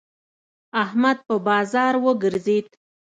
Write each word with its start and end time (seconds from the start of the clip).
احمد 0.83 1.17
په 1.27 1.35
بازار 1.47 1.93
وګرځېد. 2.05 2.67